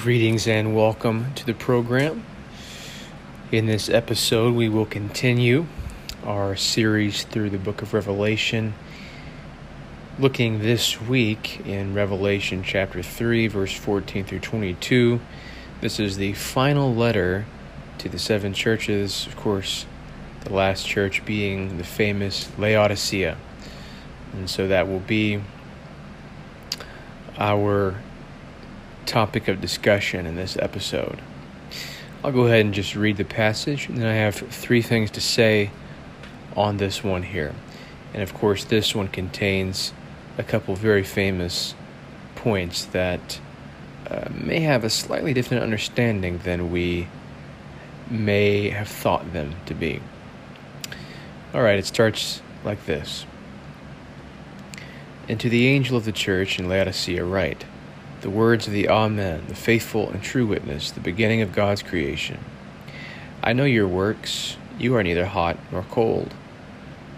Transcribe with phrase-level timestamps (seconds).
[0.00, 2.24] Greetings and welcome to the program.
[3.52, 5.66] In this episode, we will continue
[6.24, 8.72] our series through the book of Revelation,
[10.18, 15.20] looking this week in Revelation chapter 3, verse 14 through 22.
[15.82, 17.44] This is the final letter
[17.98, 19.84] to the seven churches, of course,
[20.44, 23.36] the last church being the famous Laodicea.
[24.32, 25.42] And so that will be
[27.36, 27.96] our
[29.10, 31.20] topic of discussion in this episode.
[32.22, 35.20] I'll go ahead and just read the passage, and then I have three things to
[35.20, 35.72] say
[36.56, 37.52] on this one here.
[38.14, 39.92] And of course, this one contains
[40.38, 41.74] a couple very famous
[42.36, 43.40] points that
[44.08, 47.08] uh, may have a slightly different understanding than we
[48.08, 50.00] may have thought them to be.
[51.52, 53.26] All right, it starts like this.
[55.28, 57.64] And to the angel of the church in Laodicea, write
[58.20, 62.38] the words of the Amen, the faithful and true witness, the beginning of God's creation.
[63.42, 64.56] I know your works.
[64.78, 66.34] You are neither hot nor cold.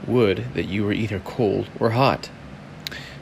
[0.07, 2.31] Would that you were either cold or hot.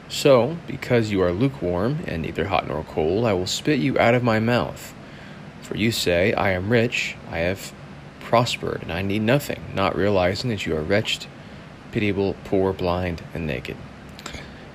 [0.09, 4.13] So, because you are lukewarm and neither hot nor cold, I will spit you out
[4.13, 4.93] of my mouth.
[5.61, 7.71] For you say, I am rich, I have
[8.19, 11.27] prospered, and I need nothing, not realizing that you are wretched,
[11.91, 13.77] pitiable, poor, blind, and naked.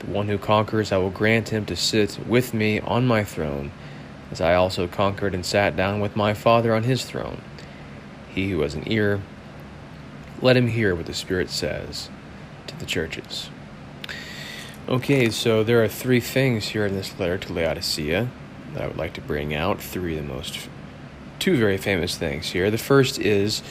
[0.00, 3.70] The one who conquers, I will grant him to sit with me on my throne,
[4.30, 7.42] as I also conquered and sat down with my Father on his throne.
[8.28, 9.20] He who has an ear,
[10.40, 12.08] let him hear what the Spirit says
[12.66, 13.50] to the churches.
[14.88, 18.28] Okay, so there are three things here in this letter to Laodicea
[18.72, 19.80] that I would like to bring out.
[19.80, 20.68] Three of the most,
[21.38, 22.70] two very famous things here.
[22.70, 23.62] The first is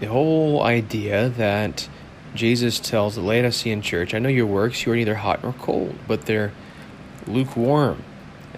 [0.00, 1.88] the whole idea that
[2.38, 5.98] Jesus tells the Laodicean church, I know your works, you are neither hot nor cold,
[6.06, 6.52] but they're
[7.26, 8.04] lukewarm.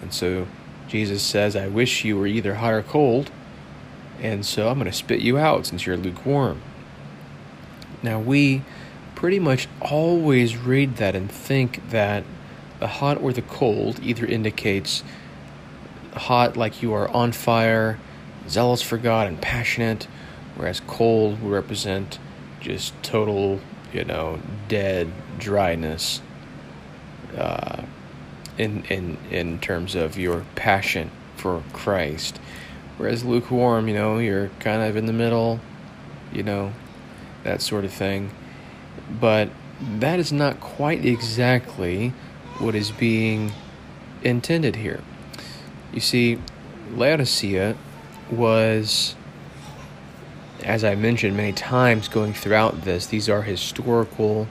[0.02, 0.46] And so
[0.86, 3.30] Jesus says, I wish you were either hot or cold,
[4.20, 6.60] and so I'm going to spit you out since you're lukewarm.
[8.02, 8.64] Now, we
[9.14, 12.24] pretty much always read that and think that
[12.80, 15.02] the hot or the cold either indicates
[16.14, 17.98] hot like you are on fire,
[18.46, 20.06] zealous for God, and passionate,
[20.54, 22.18] whereas cold will represent
[22.60, 23.60] just total,
[23.92, 26.20] you know, dead dryness.
[27.36, 27.82] Uh,
[28.60, 32.38] in in in terms of your passion for Christ,
[32.98, 35.60] whereas lukewarm, you know, you're kind of in the middle,
[36.32, 36.72] you know,
[37.42, 38.30] that sort of thing.
[39.18, 39.48] But
[39.80, 42.10] that is not quite exactly
[42.58, 43.52] what is being
[44.22, 45.00] intended here.
[45.94, 46.38] You see,
[46.92, 47.76] Laodicea
[48.30, 49.14] was
[50.64, 54.48] as I mentioned many times going throughout this, these are historical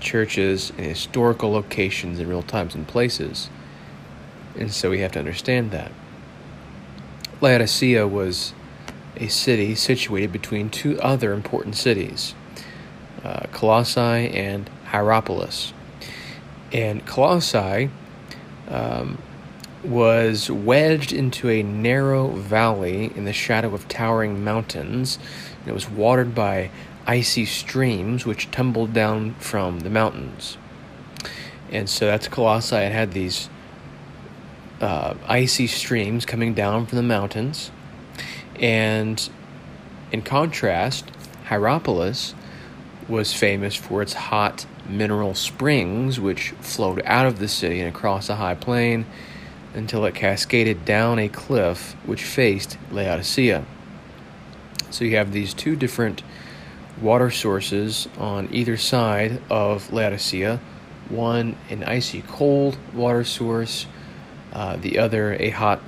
[0.00, 3.50] churches and historical locations in real times and places.
[4.58, 5.92] And so we have to understand that.
[7.40, 8.52] Laodicea was
[9.16, 12.34] a city situated between two other important cities,
[13.22, 15.72] uh, Colossae and Hierapolis.
[16.72, 17.90] And Colossae
[18.68, 19.18] um,
[19.82, 25.18] was wedged into a narrow valley in the shadow of towering mountains.
[25.66, 26.70] It was watered by
[27.06, 30.58] icy streams which tumbled down from the mountains.
[31.70, 32.76] And so that's Colossae.
[32.76, 33.48] It had these
[34.80, 37.70] uh, icy streams coming down from the mountains.
[38.56, 39.28] And
[40.12, 41.10] in contrast,
[41.46, 42.34] Hierapolis
[43.08, 48.28] was famous for its hot mineral springs, which flowed out of the city and across
[48.28, 49.06] a high plain
[49.74, 53.64] until it cascaded down a cliff which faced Laodicea.
[54.90, 56.22] So you have these two different
[57.00, 60.60] water sources on either side of Laodicea
[61.10, 63.86] one an icy cold water source,
[64.52, 65.80] uh, the other a hot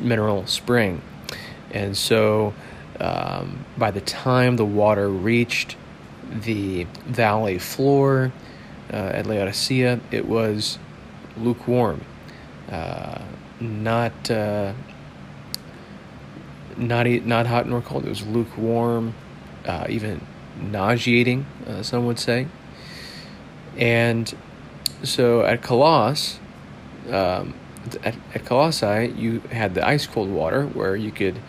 [0.00, 1.02] mineral spring.
[1.72, 2.54] And so
[2.98, 5.76] um, by the time the water reached
[6.30, 8.32] the valley floor
[8.92, 10.78] uh, at Laodicea, it was
[11.36, 12.00] lukewarm
[12.70, 13.22] uh,
[13.60, 14.72] not uh,
[16.76, 18.04] not not hot nor cold.
[18.04, 19.14] It was lukewarm,
[19.66, 20.20] uh, even
[20.60, 21.46] nauseating.
[21.66, 22.46] Uh, some would say.
[23.76, 24.32] And
[25.02, 26.38] so at Colossus,
[27.10, 27.54] um,
[28.02, 31.40] at, at Colossae, you had the ice cold water where you could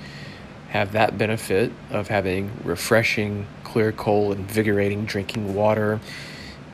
[0.70, 6.00] have that benefit of having refreshing, clear, cold, invigorating drinking water.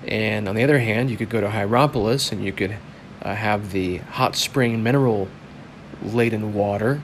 [0.07, 2.77] And on the other hand, you could go to Hierapolis and you could
[3.27, 5.27] uh, have the hot spring mineral
[6.01, 7.01] laden water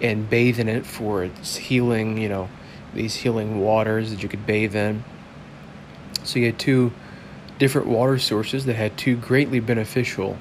[0.00, 2.48] and bathe in it for its healing, you know,
[2.94, 5.02] these healing waters that you could bathe in.
[6.22, 6.92] So you had two
[7.58, 10.38] different water sources that had two greatly beneficial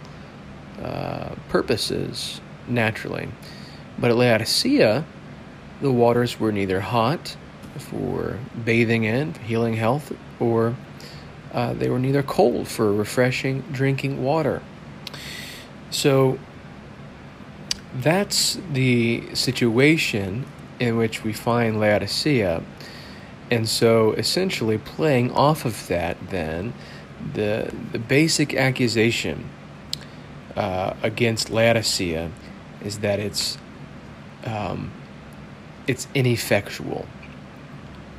[0.84, 3.30] uh, purposes naturally.
[3.98, 5.04] But at Laodicea,
[5.82, 7.36] the waters were neither hot
[7.80, 10.76] for bathing in, healing health, or
[11.54, 14.62] uh, they were neither cold for refreshing drinking water.
[15.90, 16.40] So
[17.96, 20.46] that's the situation
[20.80, 22.64] in which we find Laodicea.
[23.50, 26.74] And so essentially playing off of that then
[27.34, 29.50] the the basic accusation
[30.56, 32.32] uh, against Laodicea
[32.84, 33.58] is that it's
[34.46, 34.92] um,
[35.88, 37.06] it's ineffectual.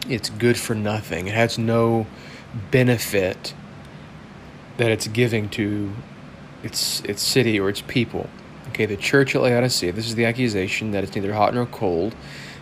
[0.09, 1.27] It's good for nothing.
[1.27, 2.07] It has no
[2.71, 3.55] benefit
[4.79, 5.93] that it's giving to
[6.63, 8.29] its its city or its people.
[8.69, 9.93] Okay, the church at Laodicea.
[9.93, 12.15] This is the accusation that it's neither hot nor cold.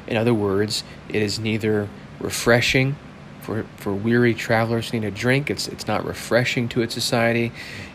[0.06, 1.88] In other words, it is neither
[2.20, 2.96] refreshing
[3.42, 5.50] for, for weary travelers who need a drink.
[5.50, 7.52] It's it's not refreshing to its society,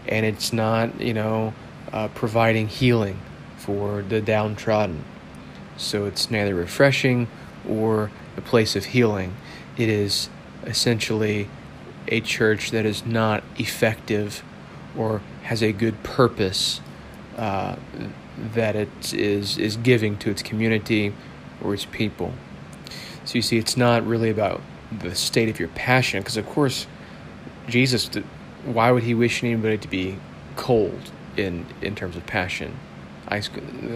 [0.08, 1.54] and it's not you know
[1.92, 3.20] uh, providing healing
[3.58, 5.04] for the downtrodden.
[5.78, 7.28] So it's neither refreshing
[7.68, 9.36] or a place of healing.
[9.78, 10.30] It is
[10.66, 11.50] essentially
[12.08, 14.44] a church that is not effective
[14.98, 16.82] or has a good purpose
[17.38, 17.76] uh,
[18.54, 21.14] that it is is giving to its community
[21.64, 22.34] or its people.
[23.26, 24.62] So you see, it's not really about
[24.92, 26.88] the state of your passion, because of course,
[27.68, 28.10] Jesus,
[28.66, 30.18] why would he wish anybody to be
[30.56, 32.78] cold in in terms of passion?
[33.28, 33.42] I,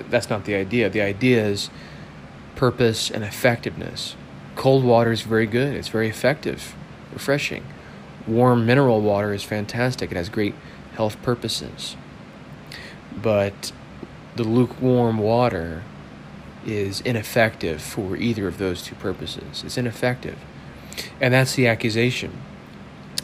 [0.09, 0.89] that's not the idea.
[0.89, 1.69] The idea is
[2.55, 4.15] purpose and effectiveness.
[4.55, 5.75] Cold water is very good.
[5.75, 6.73] It's very effective,
[7.11, 7.65] refreshing.
[8.27, 10.11] Warm mineral water is fantastic.
[10.11, 10.55] It has great
[10.95, 11.95] health purposes.
[13.21, 13.71] But
[14.35, 15.83] the lukewarm water
[16.65, 19.63] is ineffective for either of those two purposes.
[19.63, 20.37] It's ineffective.
[21.21, 22.33] And that's the accusation.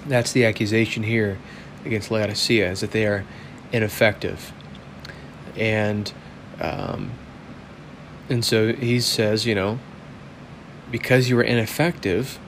[0.07, 1.37] That's the accusation here
[1.85, 3.25] against Laodicea, is that they are
[3.71, 4.53] ineffective.
[5.57, 6.11] And
[6.59, 7.11] um,
[8.29, 9.79] and so he says, you know,
[10.91, 12.39] because you are ineffective,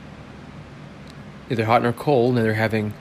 [1.50, 2.94] neither hot nor cold, neither having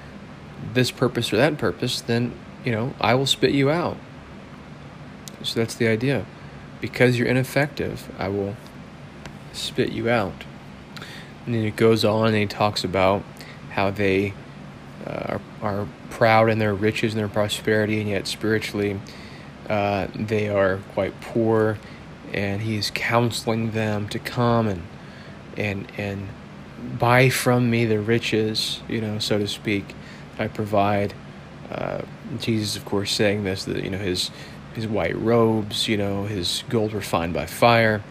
[0.72, 2.32] this purpose or that purpose, then,
[2.64, 3.96] you know, I will spit you out.
[5.42, 6.26] So that's the idea.
[6.80, 8.56] Because you're ineffective, I will
[9.52, 10.44] spit you out.
[11.46, 13.22] And then it goes on and he talks about
[13.70, 14.34] how they
[15.06, 19.00] uh, are, are proud in their riches and their prosperity, and yet spiritually
[19.68, 21.78] uh, they are quite poor.
[22.32, 24.82] And he's counseling them to come and
[25.56, 26.28] and and
[26.98, 29.94] buy from me the riches, you know, so to speak.
[30.38, 31.14] I provide.
[31.70, 32.02] Uh,
[32.38, 34.30] Jesus, of course, saying this that you know his
[34.74, 38.02] his white robes, you know, his gold refined by fire,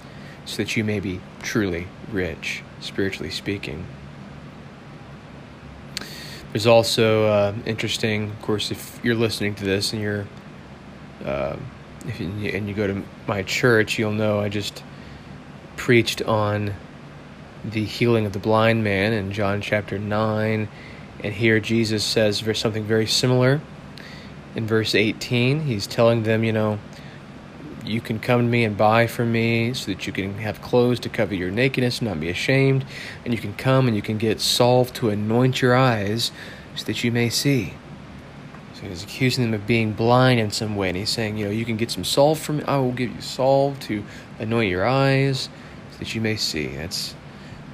[0.45, 3.85] so that you may be truly rich spiritually speaking.
[6.51, 10.27] There's also uh, interesting, of course, if you're listening to this and you're,
[11.24, 11.55] uh,
[12.05, 14.84] if you, and you go to my church, you'll know I just
[15.77, 16.74] preached on
[17.63, 20.67] the healing of the blind man in John chapter nine,
[21.24, 23.62] and here Jesus says something very similar.
[24.56, 26.80] In verse 18, he's telling them, you know,
[27.86, 31.00] you can come to me and buy from me so that you can have clothes
[31.01, 32.86] to cover your nakedness and not be ashamed.
[33.24, 36.32] And you can come and you can get salve to anoint your eyes
[36.75, 37.74] so that you may see.
[38.74, 40.90] So he's accusing them of being blind in some way.
[40.90, 42.63] And he's saying, you know, you can get some salve from me.
[42.66, 44.04] I will give you salve to
[44.40, 45.50] anoint your eyes
[45.92, 46.68] so that you may see.
[46.68, 47.16] That's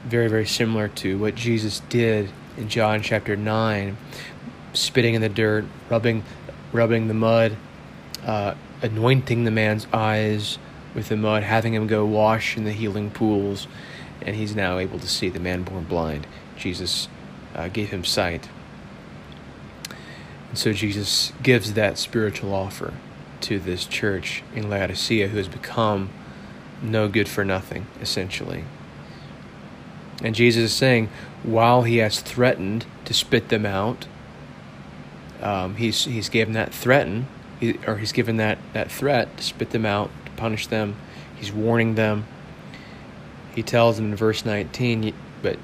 [0.05, 3.97] very, very similar to what Jesus did in John chapter 9,
[4.73, 6.23] spitting in the dirt, rubbing,
[6.73, 7.55] rubbing the mud.
[8.25, 10.57] Uh, anointing the man's eyes
[10.93, 13.67] with the mud, having him go wash in the healing pools,
[14.21, 16.27] and he's now able to see the man born blind.
[16.55, 17.07] Jesus
[17.55, 18.49] uh, gave him sight.
[20.49, 22.93] And so Jesus gives that spiritual offer
[23.41, 26.09] to this church in Laodicea who has become
[26.81, 28.63] no good for nothing, essentially.
[30.23, 31.09] And Jesus is saying,
[31.47, 34.05] while he has threatened to spit them out,
[35.41, 37.27] um, he's, he's given that threaten
[37.59, 40.95] he, or he's given that, that threat to spit them out, to punish them.
[41.35, 42.25] He's warning them.
[43.55, 45.57] He tells them in verse 19, but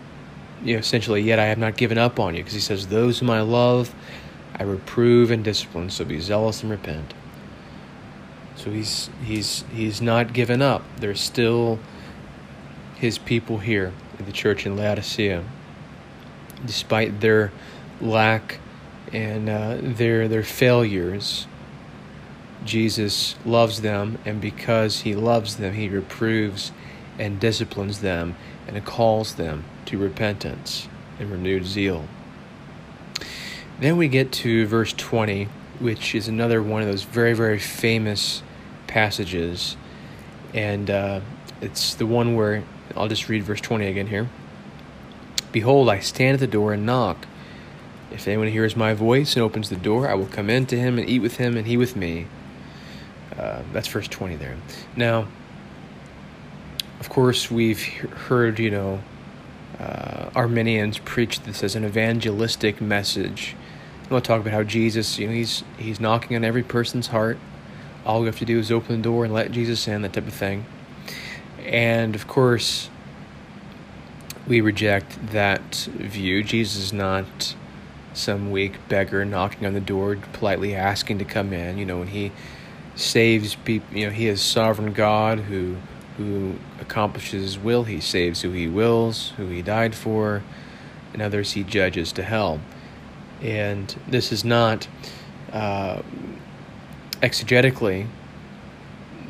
[0.63, 3.19] you know, essentially, yet I have not given up on you, because he says, Those
[3.19, 3.93] whom I love,
[4.55, 7.13] I reprove and discipline, so be zealous and repent.
[8.55, 10.83] So he's he's he's not given up.
[10.97, 11.79] There's still
[12.95, 15.43] his people here in the church in Laodicea,
[16.65, 17.51] despite their
[18.01, 18.59] lack
[19.11, 21.47] and uh, their their failures.
[22.65, 26.71] Jesus loves them, and because he loves them, he reproves
[27.19, 28.35] and disciplines them
[28.67, 30.87] and calls them to repentance
[31.19, 32.05] and renewed zeal.
[33.79, 38.41] Then we get to verse 20, which is another one of those very, very famous
[38.87, 39.75] passages.
[40.53, 41.21] And uh,
[41.61, 42.63] it's the one where
[42.95, 44.29] I'll just read verse 20 again here.
[45.53, 47.27] Behold, I stand at the door and knock.
[48.11, 50.97] If anyone hears my voice and opens the door, I will come in to him
[50.97, 52.27] and eat with him and he with me.
[53.37, 54.57] Uh, that's verse 20 there.
[54.95, 55.27] Now,
[56.99, 59.03] of course, we've heard, you know,
[59.79, 63.55] uh, Arminians preach this as an evangelistic message.
[64.09, 67.37] we'll talk about how Jesus, you know, he's he's knocking on every person's heart.
[68.05, 70.27] All we have to do is open the door and let Jesus in, that type
[70.27, 70.65] of thing.
[71.63, 72.89] And of course,
[74.47, 76.43] we reject that view.
[76.43, 77.55] Jesus is not
[78.13, 81.77] some weak beggar knocking on the door, politely asking to come in.
[81.77, 82.31] You know, when he
[82.95, 85.77] saves people, you know, he is sovereign God who
[86.17, 87.85] who accomplishes his will.
[87.85, 90.43] He saves who he wills, who he died for,
[91.11, 92.59] and others he judges to hell.
[93.41, 94.87] And this is not
[95.51, 96.03] uh,
[97.21, 98.07] exegetically.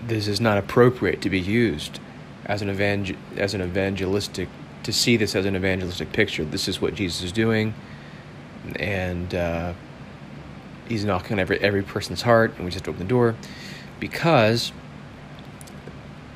[0.05, 1.99] This is not appropriate to be used
[2.45, 4.49] as an evangel- as an evangelistic
[4.83, 6.43] to see this as an evangelistic picture.
[6.43, 7.73] This is what Jesus is doing,
[8.75, 9.73] and uh,
[10.87, 13.35] he's knocking on every every person's heart, and we just open the door
[13.99, 14.71] because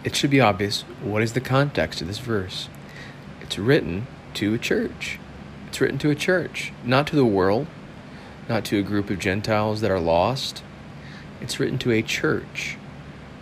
[0.04, 2.70] it should be obvious what is the context of this verse.
[3.42, 5.20] It's written to a church.
[5.68, 7.68] It's written to a church, not to the world,
[8.48, 10.63] not to a group of Gentiles that are lost.
[11.42, 12.77] It's written to a church.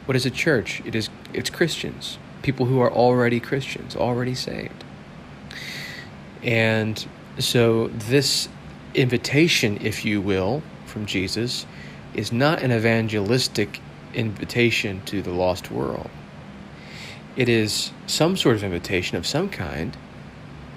[0.05, 0.81] What is a church?
[0.85, 4.84] It is it's Christians, people who are already Christians, already saved.
[6.45, 7.05] And
[7.39, 8.47] so this
[8.93, 11.65] invitation, if you will, from Jesus
[12.13, 13.81] is not an evangelistic
[14.13, 16.09] invitation to the lost world.
[17.35, 19.97] It is some sort of invitation of some kind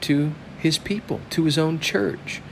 [0.00, 2.42] to his people, to his own church,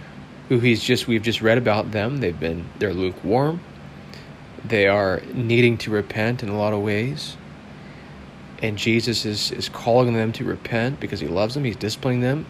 [0.49, 2.19] who he's just we've just read about them.
[2.19, 3.61] They've been they're lukewarm.
[4.65, 7.37] They are needing to repent in a lot of ways.
[8.63, 12.47] And Jesus is, is calling them to repent because he loves them, he's disciplining them.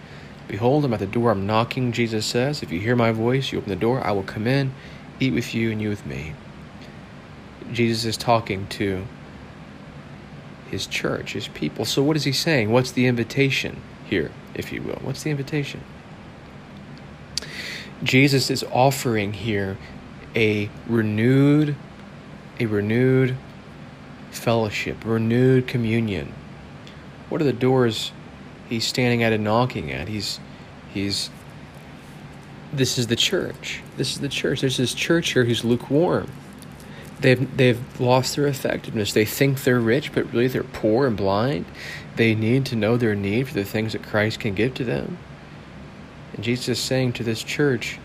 [0.48, 2.62] Behold, I'm at the door, I'm knocking, Jesus says.
[2.62, 4.72] If you hear my voice, you open the door, I will come in,
[5.18, 6.34] eat with you, and you with me.
[7.72, 9.04] Jesus is talking to
[10.70, 11.84] his church, his people.
[11.84, 12.70] So, what is he saying?
[12.70, 14.98] What's the invitation here, if you will?
[15.02, 15.80] What's the invitation?
[18.02, 19.76] Jesus is offering here
[20.34, 21.74] a renewed,
[22.60, 23.36] a renewed
[24.30, 26.32] fellowship, renewed communion.
[27.28, 28.12] What are the doors
[28.68, 30.08] he's standing at and knocking at?
[30.08, 30.40] He's,
[30.92, 31.30] he's.
[32.72, 33.82] This is the church.
[33.96, 34.60] This is the church.
[34.60, 36.30] There's this church here who's lukewarm
[37.20, 39.12] They've, they've lost their effectiveness.
[39.12, 41.64] They think they're rich, but really they're poor and blind.
[42.16, 45.18] They need to know their need for the things that Christ can give to them.
[46.34, 47.98] And Jesus is saying to this church,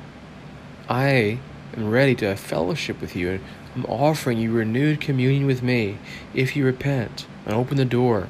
[0.88, 1.40] I
[1.76, 3.32] am ready to have fellowship with you.
[3.32, 3.42] And
[3.76, 5.98] I'm offering you renewed communion with me
[6.34, 8.30] if you repent and open the door.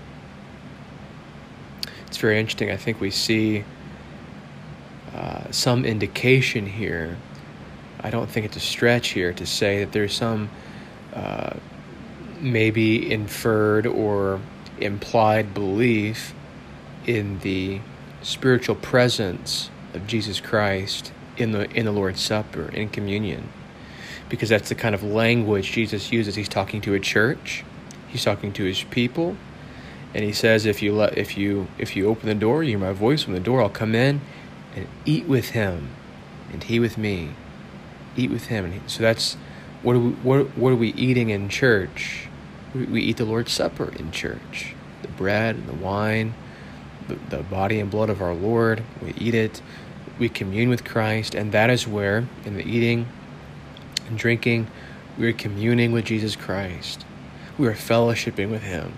[2.12, 2.70] It's very interesting.
[2.70, 3.64] I think we see
[5.16, 7.16] uh, some indication here.
[8.02, 10.50] I don't think it's a stretch here to say that there's some
[11.14, 11.52] uh,
[12.42, 14.42] maybe inferred or
[14.78, 16.34] implied belief
[17.06, 17.80] in the
[18.24, 23.48] spiritual presence of Jesus Christ in the in the Lord's Supper in communion
[24.28, 27.64] because that's the kind of language Jesus uses he's talking to a church
[28.10, 29.38] he's talking to his people
[30.14, 32.80] and he says if you let if you if you open the door you hear
[32.80, 34.22] my voice from the door I'll come in
[34.76, 35.90] and eat with him
[36.52, 37.32] and he with me
[38.16, 39.38] eat with him and he, so that's
[39.84, 42.28] what are we, what, what are we eating in church?
[42.74, 44.76] We, eat the Lord's Supper in church.
[45.02, 46.36] The bread and the wine,
[47.08, 48.84] the, the body and blood of our Lord.
[49.02, 49.62] We eat it.
[50.20, 51.34] We commune with Christ.
[51.34, 53.08] And that is where, in the eating
[54.08, 54.68] and drinking,
[55.18, 57.06] we are communing with Jesus Christ.
[57.58, 58.94] We are fellowshipping with Him.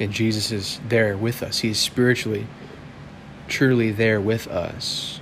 [0.00, 1.58] And Jesus is there with us.
[1.58, 2.46] He is spiritually,
[3.48, 5.20] truly there with us.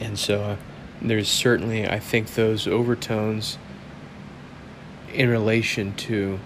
[0.00, 0.56] And so, uh,
[1.00, 3.56] there's certainly, I think, those overtones
[5.12, 6.40] in relation to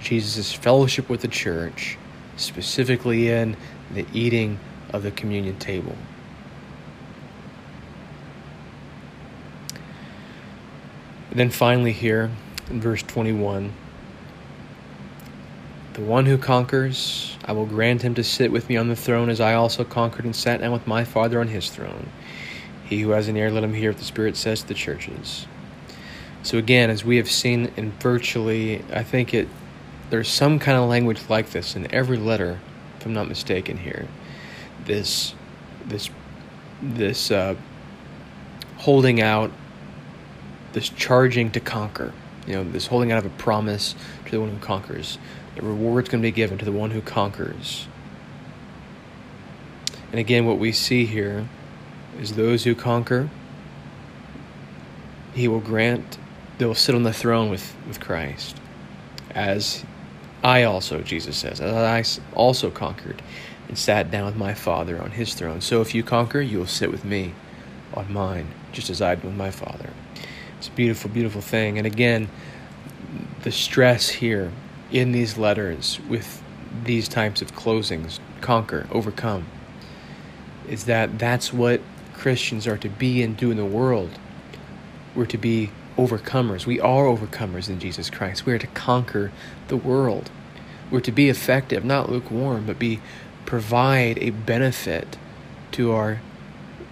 [0.00, 1.98] Jesus' fellowship with the church,
[2.36, 3.56] specifically in
[3.92, 4.58] the eating
[4.92, 5.96] of the communion table.
[11.30, 12.30] Then finally, here
[12.70, 13.72] in verse 21,
[15.96, 19.30] The one who conquers, I will grant him to sit with me on the throne
[19.30, 22.10] as I also conquered and sat down with my Father on his throne.
[22.84, 25.46] He who has an ear, let him hear what the Spirit says to the churches.
[26.42, 29.48] So again, as we have seen in virtually, I think it
[30.10, 32.60] there's some kind of language like this in every letter,
[32.98, 34.06] if I'm not mistaken here.
[34.84, 35.34] This
[35.86, 36.10] this
[36.82, 37.54] this uh,
[38.76, 39.50] holding out,
[40.74, 42.12] this charging to conquer.
[42.46, 43.94] You know, this holding out of a promise
[44.26, 45.16] to the one who conquers.
[45.56, 47.88] The reward's going to be given to the one who conquers.
[50.10, 51.48] And again, what we see here
[52.20, 53.28] is those who conquer,
[55.34, 56.18] he will grant,
[56.58, 58.56] they will sit on the throne with, with Christ.
[59.30, 59.84] As
[60.42, 63.22] I also, Jesus says, as I also conquered
[63.68, 65.60] and sat down with my Father on his throne.
[65.60, 67.34] So if you conquer, you will sit with me
[67.94, 69.90] on mine, just as I did with my Father.
[70.58, 71.78] It's a beautiful, beautiful thing.
[71.78, 72.28] And again,
[73.42, 74.52] the stress here
[74.90, 76.42] in these letters with
[76.84, 79.46] these types of closings conquer, overcome
[80.68, 81.80] is that that's what
[82.14, 84.10] Christians are to be and do in the world.
[85.14, 86.66] We're to be overcomers.
[86.66, 88.46] We are overcomers in Jesus Christ.
[88.46, 89.32] We are to conquer
[89.68, 90.30] the world.
[90.90, 93.00] We're to be effective, not lukewarm, but be
[93.44, 95.16] provide a benefit
[95.72, 96.20] to our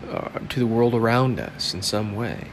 [0.08, 2.48] uh, to the world around us in some way.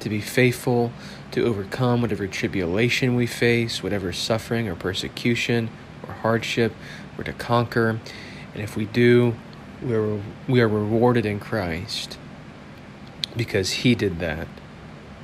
[0.00, 0.92] To be faithful,
[1.32, 5.70] to overcome whatever tribulation we face, whatever suffering or persecution
[6.06, 6.72] or hardship,
[7.16, 8.00] we're to conquer.
[8.54, 9.34] And if we do,
[9.82, 12.18] we're, we are rewarded in Christ
[13.36, 14.48] because He did that.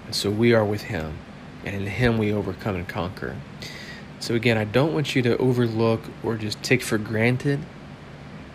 [0.06, 1.18] And so we are with Him.
[1.64, 3.36] And in Him we overcome and conquer.
[4.20, 7.60] So again, I don't want you to overlook or just take for granted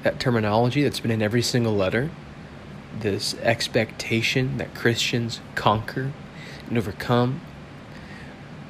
[0.04, 2.10] that terminology that's been in every single letter.
[3.00, 6.12] This expectation that Christians conquer
[6.72, 7.42] and overcome.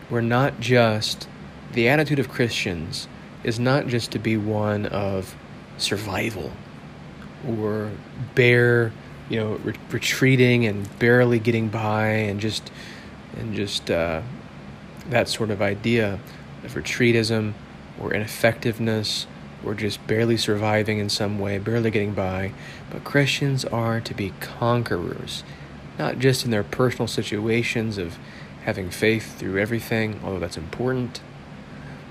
[0.10, 1.29] We're not just,
[1.72, 3.07] the attitude of Christians
[3.44, 5.35] is not just to be one of
[5.77, 6.51] survival
[7.48, 7.92] or
[8.35, 8.92] bare,
[9.29, 12.72] you know, re- retreating and barely getting by and just,
[13.37, 14.22] and just uh,
[15.09, 16.20] that sort of idea
[16.64, 17.53] of retreatism
[18.00, 19.27] or ineffectiveness
[19.64, 22.51] or just barely surviving in some way, barely getting by.
[22.90, 25.44] But Christians are to be conquerors,
[25.98, 28.18] not just in their personal situations of
[28.64, 31.22] having faith through everything, although that's important,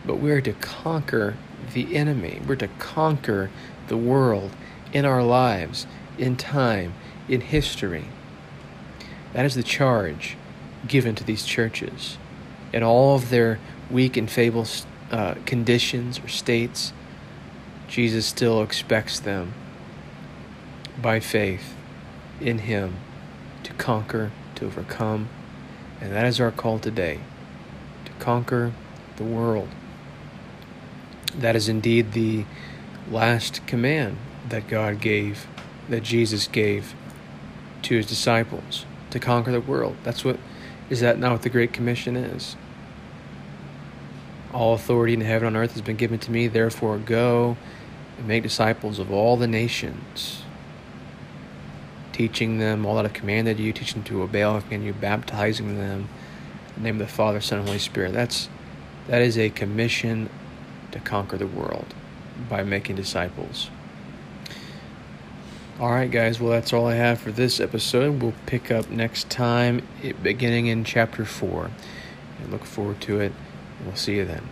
[0.04, 1.36] but we're to conquer
[1.72, 2.40] the enemy.
[2.46, 3.50] We're to conquer
[3.88, 4.50] the world
[4.92, 5.86] in our lives,
[6.18, 6.94] in time,
[7.28, 8.06] in history.
[9.32, 10.36] That is the charge
[10.88, 12.18] given to these churches.
[12.72, 13.58] In all of their
[13.90, 14.66] weak and feeble
[15.10, 16.92] uh, conditions or states,
[17.88, 19.52] Jesus still expects them
[21.00, 21.74] by faith
[22.40, 22.96] in Him
[23.64, 25.28] to conquer, to overcome.
[26.00, 27.20] And that is our call today
[28.04, 28.72] to conquer
[29.16, 29.68] the world.
[31.36, 32.44] That is indeed the
[33.10, 34.16] last command
[34.48, 35.46] that God gave,
[35.88, 36.94] that Jesus gave
[37.82, 39.96] to his disciples to conquer the world.
[40.04, 40.38] That's what
[40.88, 42.56] is that not what the Great Commission is?
[44.52, 47.56] All authority in heaven and on earth has been given to me, therefore go
[48.18, 50.42] and make disciples of all the nations,
[52.12, 54.92] teaching them all that I've commanded you, teaching them to obey all I've commanded you,
[54.92, 56.08] baptizing them
[56.68, 58.12] in the name of the Father, Son, and Holy Spirit.
[58.12, 58.48] That's
[59.08, 60.30] that is a commission
[60.92, 61.94] to conquer the world
[62.48, 63.70] by making disciples.
[65.80, 66.38] All right, guys.
[66.38, 68.20] Well, that's all I have for this episode.
[68.20, 69.86] We'll pick up next time,
[70.22, 71.70] beginning in chapter 4.
[71.70, 73.32] I look forward to it.
[73.84, 74.46] We'll see you then.